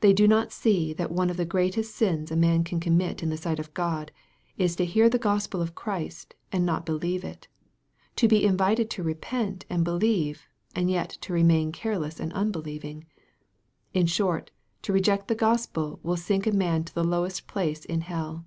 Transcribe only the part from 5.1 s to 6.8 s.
Gospel of Christ and